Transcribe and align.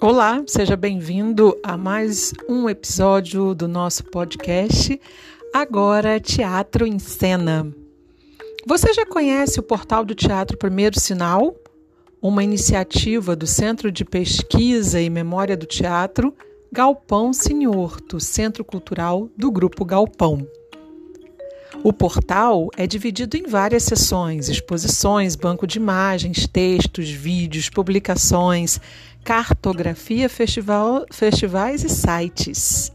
Olá, 0.00 0.42
seja 0.46 0.76
bem-vindo 0.76 1.56
a 1.62 1.76
mais 1.76 2.32
um 2.48 2.68
episódio 2.68 3.54
do 3.54 3.68
nosso 3.68 4.04
podcast 4.04 5.00
Agora 5.54 6.18
Teatro 6.18 6.84
em 6.84 6.98
Cena. 6.98 7.72
Você 8.66 8.92
já 8.92 9.06
conhece 9.06 9.60
o 9.60 9.62
portal 9.62 10.04
do 10.04 10.14
Teatro 10.14 10.58
Primeiro 10.58 10.98
Sinal? 10.98 11.54
Uma 12.20 12.42
iniciativa 12.42 13.36
do 13.36 13.46
Centro 13.46 13.90
de 13.92 14.04
Pesquisa 14.04 15.00
e 15.00 15.08
Memória 15.08 15.56
do 15.56 15.64
Teatro 15.64 16.34
Galpão 16.72 17.32
Sinhorto, 17.32 18.18
Centro 18.18 18.64
Cultural 18.64 19.28
do 19.36 19.50
Grupo 19.50 19.84
Galpão. 19.84 20.44
O 21.82 21.92
portal 21.92 22.68
é 22.76 22.86
dividido 22.86 23.36
em 23.36 23.44
várias 23.46 23.82
seções: 23.82 24.48
exposições, 24.48 25.36
banco 25.36 25.66
de 25.66 25.78
imagens, 25.78 26.46
textos, 26.46 27.10
vídeos, 27.10 27.68
publicações, 27.68 28.80
cartografia, 29.22 30.28
festival, 30.28 31.04
festivais 31.10 31.84
e 31.84 31.88
sites. 31.88 32.92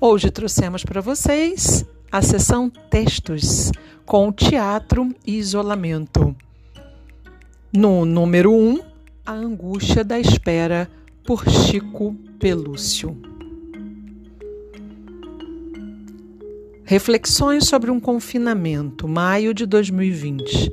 Hoje 0.00 0.30
trouxemos 0.30 0.84
para 0.84 1.00
vocês 1.00 1.84
a 2.10 2.22
sessão 2.22 2.70
Textos 2.70 3.70
com 4.04 4.30
Teatro 4.32 5.14
e 5.26 5.36
Isolamento. 5.36 6.34
No 7.72 8.04
número 8.04 8.52
1, 8.52 8.54
um, 8.54 8.80
A 9.24 9.32
Angústia 9.32 10.04
da 10.04 10.18
Espera, 10.18 10.88
por 11.24 11.48
Chico 11.48 12.14
Pelúcio. 12.38 13.35
Reflexões 16.88 17.66
sobre 17.66 17.90
um 17.90 17.98
confinamento, 17.98 19.08
maio 19.08 19.52
de 19.52 19.66
2020. 19.66 20.70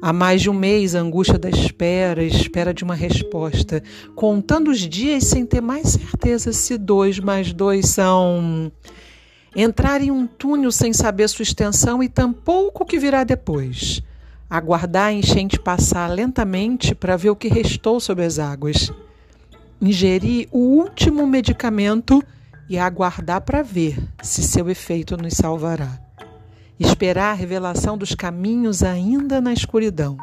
Há 0.00 0.12
mais 0.12 0.40
de 0.40 0.48
um 0.48 0.54
mês, 0.54 0.94
a 0.94 1.00
angústia 1.00 1.36
da 1.36 1.50
espera, 1.50 2.22
espera 2.22 2.72
de 2.72 2.84
uma 2.84 2.94
resposta, 2.94 3.82
contando 4.14 4.70
os 4.70 4.78
dias 4.78 5.24
sem 5.24 5.44
ter 5.44 5.60
mais 5.60 5.88
certeza 5.88 6.52
se 6.52 6.78
dois 6.78 7.18
mais 7.18 7.52
dois 7.52 7.88
são. 7.88 8.70
Entrar 9.56 10.00
em 10.00 10.12
um 10.12 10.24
túnel 10.24 10.70
sem 10.70 10.92
saber 10.92 11.28
sua 11.28 11.42
extensão 11.42 12.00
e 12.00 12.08
tampouco 12.08 12.84
o 12.84 12.86
que 12.86 12.96
virá 12.96 13.24
depois. 13.24 14.00
Aguardar 14.48 15.08
a 15.08 15.12
enchente 15.12 15.58
passar 15.58 16.06
lentamente 16.06 16.94
para 16.94 17.16
ver 17.16 17.30
o 17.30 17.36
que 17.36 17.48
restou 17.48 17.98
sob 17.98 18.22
as 18.22 18.38
águas. 18.38 18.92
Ingerir 19.82 20.46
o 20.52 20.58
último 20.58 21.26
medicamento 21.26 22.22
e 22.68 22.78
aguardar 22.78 23.40
para 23.40 23.62
ver 23.62 23.96
se 24.22 24.42
seu 24.42 24.68
efeito 24.68 25.16
nos 25.16 25.34
salvará. 25.34 26.00
Esperar 26.78 27.30
a 27.30 27.34
revelação 27.34 27.96
dos 27.96 28.14
caminhos 28.14 28.82
ainda 28.82 29.40
na 29.40 29.52
escuridão. 29.52 30.16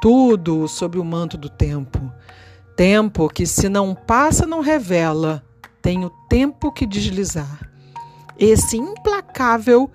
Tudo 0.00 0.66
sob 0.66 0.98
o 0.98 1.04
manto 1.04 1.36
do 1.36 1.48
tempo. 1.48 2.00
Tempo 2.76 3.28
que, 3.28 3.46
se 3.46 3.68
não 3.68 3.94
passa, 3.94 4.46
não 4.46 4.60
revela. 4.60 5.44
Tem 5.80 6.04
o 6.04 6.10
tempo 6.28 6.72
que 6.72 6.86
deslizar. 6.86 7.70
Esse 8.38 8.76
implacável 8.76 9.90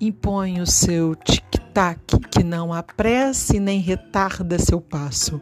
impõe 0.00 0.60
o 0.60 0.66
seu 0.66 1.14
tic-tac, 1.14 2.18
que 2.30 2.42
não 2.42 2.72
apresse 2.72 3.60
nem 3.60 3.80
retarda 3.80 4.58
seu 4.58 4.80
passo. 4.80 5.40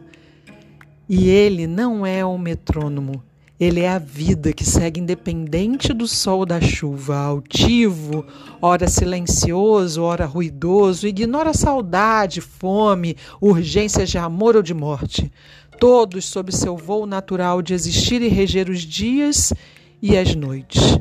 E 1.09 1.27
ele 1.29 1.67
não 1.67 2.05
é 2.05 2.23
o 2.23 2.37
metrônomo 2.37 3.23
ele 3.59 3.79
é 3.81 3.89
a 3.89 3.99
vida 3.99 4.51
que 4.51 4.65
segue 4.65 4.99
independente 4.99 5.93
do 5.93 6.07
sol 6.07 6.45
da 6.45 6.59
chuva, 6.59 7.15
altivo, 7.15 8.25
ora 8.61 8.87
silencioso, 8.87 10.03
ora 10.03 10.25
ruidoso, 10.25 11.07
ignora 11.07 11.53
saudade, 11.53 12.41
fome, 12.41 13.15
urgências 13.39 14.09
de 14.09 14.17
amor 14.17 14.57
ou 14.57 14.61
de 14.61 14.73
morte, 14.73 15.31
todos 15.79 16.25
sob 16.25 16.51
seu 16.51 16.75
voo 16.75 17.05
natural 17.05 17.61
de 17.61 17.73
existir 17.73 18.21
e 18.21 18.27
reger 18.27 18.69
os 18.69 18.81
dias 18.81 19.53
e 20.01 20.17
as 20.17 20.35
noites. 20.35 20.99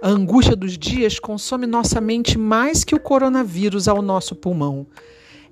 A 0.00 0.08
angústia 0.08 0.54
dos 0.54 0.78
dias 0.78 1.18
consome 1.18 1.66
nossa 1.66 2.00
mente 2.00 2.38
mais 2.38 2.84
que 2.84 2.94
o 2.94 3.00
coronavírus 3.00 3.88
ao 3.88 4.00
nosso 4.00 4.36
pulmão. 4.36 4.86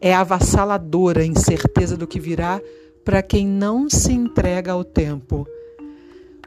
É 0.01 0.15
avassaladora 0.15 1.23
a 1.23 1.27
incerteza 1.27 1.97
do 1.97 2.07
que 2.07 2.21
virá 2.21 2.61
para 3.05 3.23
quem 3.23 3.47
não 3.47 3.91
se 3.91 4.13
entrega 4.13 4.73
ao 4.73 4.85
tempo 4.85 5.47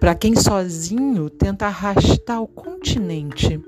para 0.06 0.14
quem 0.14 0.36
sozinho 0.36 1.32
tenta 1.32 1.66
arrastar 1.66 2.40
o 2.40 2.46
continente. 2.48 3.60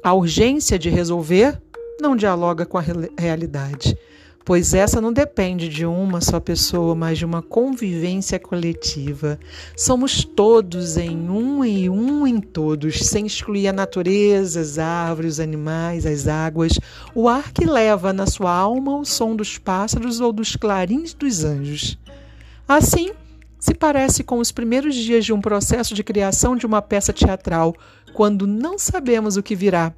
A 0.00 0.14
urgência 0.14 0.78
de 0.78 0.88
resolver 0.88 1.60
não 2.00 2.14
dialoga 2.14 2.64
com 2.64 2.78
a 2.78 2.84
realidade, 3.18 3.98
pois 4.44 4.74
essa 4.74 5.00
não 5.00 5.12
depende 5.12 5.68
de 5.68 5.84
uma 5.84 6.20
só 6.20 6.38
pessoa, 6.38 6.94
mas 6.94 7.18
de 7.18 7.24
uma 7.24 7.42
convivência 7.42 8.38
coletiva. 8.38 9.40
Somos 9.76 10.24
todos 10.24 10.96
em 10.96 11.28
um 11.28 11.64
e 11.64 11.90
um 11.90 12.28
em 12.28 12.40
todos, 12.40 13.00
sem 13.00 13.26
excluir 13.26 13.66
a 13.66 13.72
natureza, 13.72 14.60
as 14.60 14.78
árvores, 14.78 15.32
os 15.32 15.40
animais, 15.40 16.06
as 16.06 16.28
águas, 16.28 16.78
o 17.12 17.28
ar 17.28 17.52
que 17.52 17.64
leva 17.64 18.12
na 18.12 18.28
sua 18.28 18.52
alma 18.52 18.98
o 18.98 19.04
som 19.04 19.34
dos 19.34 19.58
pássaros 19.58 20.20
ou 20.20 20.32
dos 20.32 20.54
clarins 20.54 21.12
dos 21.12 21.42
anjos. 21.42 21.98
Assim, 22.68 23.10
se 23.62 23.74
parece 23.74 24.24
com 24.24 24.40
os 24.40 24.50
primeiros 24.50 24.92
dias 24.92 25.24
de 25.24 25.32
um 25.32 25.40
processo 25.40 25.94
de 25.94 26.02
criação 26.02 26.56
de 26.56 26.66
uma 26.66 26.82
peça 26.82 27.12
teatral, 27.12 27.76
quando 28.12 28.44
não 28.44 28.76
sabemos 28.76 29.36
o 29.36 29.42
que 29.42 29.54
virá. 29.54 29.94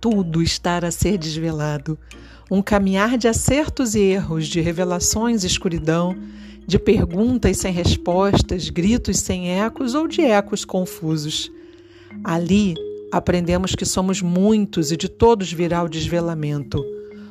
Tudo 0.00 0.42
está 0.42 0.78
a 0.78 0.90
ser 0.90 1.16
desvelado. 1.16 1.96
Um 2.50 2.60
caminhar 2.60 3.16
de 3.16 3.28
acertos 3.28 3.94
e 3.94 4.00
erros, 4.00 4.48
de 4.48 4.60
revelações 4.60 5.44
e 5.44 5.46
escuridão, 5.46 6.18
de 6.66 6.76
perguntas 6.76 7.58
sem 7.58 7.72
respostas, 7.72 8.68
gritos 8.68 9.20
sem 9.20 9.60
ecos 9.60 9.94
ou 9.94 10.08
de 10.08 10.22
ecos 10.22 10.64
confusos. 10.64 11.52
Ali 12.24 12.74
aprendemos 13.12 13.76
que 13.76 13.84
somos 13.84 14.20
muitos 14.20 14.90
e 14.90 14.96
de 14.96 15.08
todos 15.08 15.52
virá 15.52 15.84
o 15.84 15.88
desvelamento. 15.88 16.84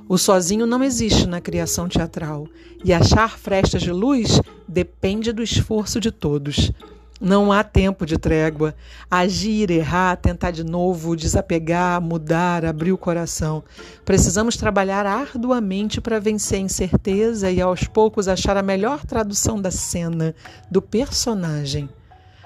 O 0.07 0.19
sozinho 0.19 0.67
não 0.67 0.83
existe 0.83 1.25
na 1.25 1.41
criação 1.41 1.89
teatral, 1.89 2.47
e 2.83 2.93
achar 2.93 3.39
frestas 3.39 3.81
de 3.81 3.91
luz 3.91 4.39
depende 4.67 5.31
do 5.31 5.41
esforço 5.41 5.99
de 5.99 6.11
todos. 6.11 6.71
Não 7.19 7.51
há 7.51 7.63
tempo 7.63 8.05
de 8.05 8.17
trégua. 8.17 8.75
Agir, 9.09 9.71
errar, 9.71 10.17
tentar 10.17 10.51
de 10.51 10.63
novo, 10.63 11.15
desapegar, 11.15 11.99
mudar, 12.01 12.63
abrir 12.65 12.91
o 12.91 12.97
coração. 12.97 13.63
Precisamos 14.03 14.57
trabalhar 14.57 15.07
arduamente 15.07 15.99
para 15.99 16.19
vencer 16.19 16.59
a 16.59 16.61
incerteza 16.61 17.49
e 17.49 17.59
aos 17.59 17.85
poucos 17.85 18.27
achar 18.27 18.57
a 18.57 18.61
melhor 18.61 19.05
tradução 19.05 19.59
da 19.59 19.71
cena, 19.71 20.35
do 20.69 20.81
personagem. 20.81 21.89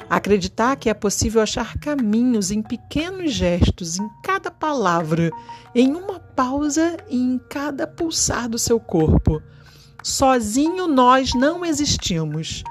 Acreditar 0.09 0.75
que 0.75 0.89
é 0.89 0.93
possível 0.93 1.41
achar 1.41 1.77
caminhos 1.77 2.49
em 2.49 2.61
pequenos 2.61 3.33
gestos, 3.33 3.99
em 3.99 4.09
cada 4.23 4.49
palavra, 4.49 5.29
em 5.75 5.93
uma 5.93 6.19
pausa 6.39 6.95
em 7.09 7.37
cada 7.49 7.85
pulsar 7.85 8.47
do 8.47 8.57
seu 8.57 8.79
corpo. 8.79 9.41
Sozinho 10.01 10.87
nós 10.87 11.33
não 11.33 11.65
existimos. 11.65 12.63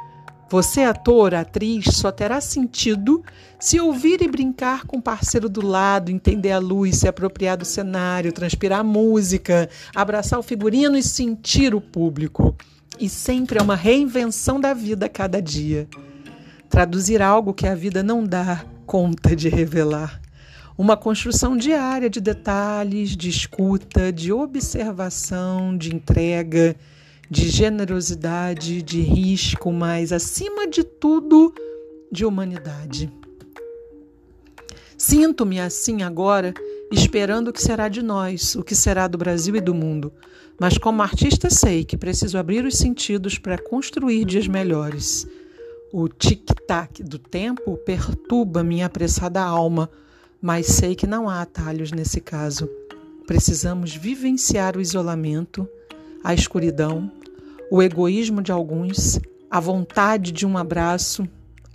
Você, 0.49 0.85
ator, 0.85 1.35
atriz, 1.35 1.85
só 1.93 2.11
terá 2.11 2.41
sentido 2.41 3.23
se 3.61 3.79
ouvir 3.79 4.23
e 4.23 4.27
brincar 4.27 4.87
com 4.87 4.97
o 4.97 5.03
parceiro 5.03 5.51
do 5.51 5.61
lado, 5.61 6.11
entender 6.11 6.53
a 6.53 6.59
luz, 6.59 6.97
se 6.97 7.07
apropriar 7.07 7.59
do 7.59 7.67
cenário, 7.67 8.33
transpirar 8.33 8.83
música, 8.83 9.69
abraçar 9.95 10.39
o 10.39 10.43
figurino 10.43 10.97
e 10.97 11.03
sentir 11.03 11.75
o 11.75 11.81
público. 11.81 12.57
E 12.99 13.07
sempre 13.07 13.59
é 13.59 13.63
uma 13.63 13.77
reinvenção 13.77 14.59
da 14.59 14.73
vida 14.73 15.05
a 15.05 15.11
cada 15.11 15.43
dia 15.43 15.87
traduzir 16.71 17.21
algo 17.21 17.53
que 17.53 17.67
a 17.67 17.75
vida 17.75 18.03
não 18.03 18.25
dá 18.25 18.65
conta 18.87 19.37
de 19.37 19.51
revelar. 19.51 20.21
Uma 20.79 20.97
construção 20.97 21.57
diária 21.57 22.09
de 22.09 22.21
detalhes, 22.21 23.17
de 23.17 23.29
escuta, 23.29 24.13
de 24.13 24.33
observação, 24.33 25.77
de 25.77 25.93
entrega, 25.93 26.77
de 27.29 27.49
generosidade, 27.49 28.81
de 28.81 29.01
risco, 29.01 29.73
mas 29.73 30.13
acima 30.13 30.69
de 30.69 30.85
tudo, 30.85 31.53
de 32.13 32.25
humanidade. 32.25 33.13
Sinto-me 34.97 35.59
assim 35.59 36.05
agora, 36.05 36.55
esperando 36.93 37.49
o 37.49 37.53
que 37.53 37.61
será 37.61 37.89
de 37.89 38.01
nós, 38.01 38.55
o 38.55 38.63
que 38.63 38.77
será 38.77 39.09
do 39.09 39.19
Brasil 39.19 39.57
e 39.57 39.61
do 39.61 39.75
mundo. 39.75 40.13
Mas 40.61 40.79
como 40.79 41.03
artista 41.03 41.51
sei 41.51 41.85
que 41.85 41.97
preciso 41.97 42.39
abrir 42.39 42.65
os 42.65 42.79
sentidos 42.79 43.37
para 43.37 43.59
construir 43.59 44.25
dias 44.25 44.47
melhores. 44.47 45.27
O 45.93 46.09
tic-tac 46.09 47.03
do 47.03 47.19
tempo 47.19 47.77
perturba 47.79 48.63
minha 48.63 48.87
apressada 48.87 49.43
alma, 49.43 49.91
mas 50.41 50.67
sei 50.67 50.95
que 50.95 51.07
não 51.07 51.29
há 51.29 51.43
atalhos 51.43 51.93
nesse 51.93 52.21
caso. 52.21 52.69
Precisamos 53.27 53.95
vivenciar 53.95 54.77
o 54.77 54.81
isolamento, 54.81 55.69
a 56.25 56.35
escuridão, 56.35 57.11
o 57.71 57.83
egoísmo 57.83 58.43
de 58.43 58.51
alguns, 58.51 59.21
a 59.51 59.61
vontade 59.61 60.33
de 60.33 60.47
um 60.47 60.57
abraço, 60.57 61.29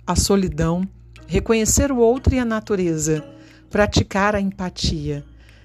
a 0.06 0.16
solidão, 0.16 0.86
reconhecer 1.26 1.92
o 1.92 1.98
outro 1.98 2.34
e 2.34 2.38
a 2.38 2.44
natureza, 2.44 3.24
praticar 3.70 4.34
a 4.34 4.40
empatia. 4.40 5.24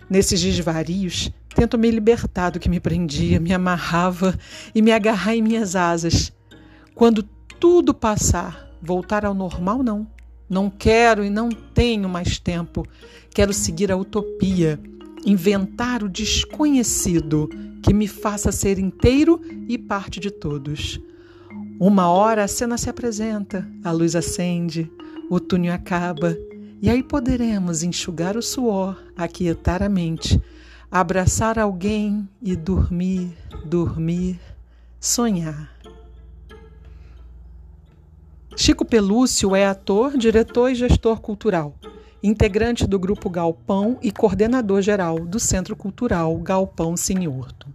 Nesses 0.10 0.42
desvarios, 0.42 1.32
tento 1.56 1.78
me 1.78 1.90
libertar 1.92 2.52
do 2.52 2.60
que 2.60 2.70
me 2.70 2.80
prendia, 2.80 3.40
me 3.40 3.54
amarrava 3.54 4.38
e 4.74 4.82
me 4.82 4.92
agarrar 4.92 5.36
em 5.36 5.42
minhas 5.42 5.76
asas. 5.76 6.32
Quando 6.96 7.24
tudo 7.60 7.94
passar, 7.94 8.70
Voltar 8.82 9.26
ao 9.26 9.34
normal, 9.34 9.84
não. 9.84 10.08
Não 10.50 10.70
quero 10.70 11.24
e 11.24 11.30
não 11.30 11.50
tenho 11.50 12.10
mais 12.10 12.40
tempo. 12.40 12.86
Quero 13.30 13.54
seguir 13.54 13.92
a 13.92 13.98
utopia, 13.98 14.80
inventar 15.26 16.04
o 16.04 16.10
desconhecido 16.10 17.50
que 17.84 17.94
me 17.94 18.08
faça 18.08 18.52
ser 18.52 18.80
inteiro 18.80 19.40
e 19.68 19.78
parte 19.78 20.20
de 20.20 20.32
todos. 20.32 21.00
Uma 21.80 22.10
hora 22.10 22.44
a 22.44 22.48
cena 22.48 22.78
se 22.78 22.90
apresenta, 22.90 23.70
a 23.84 23.92
luz 23.92 24.16
acende, 24.16 24.92
o 25.30 25.40
túnel 25.40 25.74
acaba, 25.74 26.36
e 26.82 26.90
aí 26.90 27.04
poderemos 27.04 27.84
enxugar 27.84 28.36
o 28.36 28.42
suor, 28.42 29.02
aquietar 29.16 29.84
a 29.84 29.88
mente, 29.88 30.42
abraçar 30.92 31.60
alguém 31.60 32.28
e 32.42 32.56
dormir, 32.56 33.32
dormir, 33.66 34.40
sonhar. 35.00 35.79
Chico 38.62 38.84
Pelúcio 38.84 39.56
é 39.56 39.66
ator, 39.66 40.18
diretor 40.18 40.70
e 40.70 40.76
gestor 40.76 41.22
cultural, 41.22 41.74
integrante 42.22 42.86
do 42.86 43.00
Grupo 43.00 43.30
Galpão 43.30 43.98
e 44.02 44.12
coordenador 44.12 44.82
geral 44.82 45.18
do 45.18 45.40
Centro 45.40 45.78
Cultural 45.78 46.36
Galpão 46.40 46.98
Sinhurto. 46.98 47.68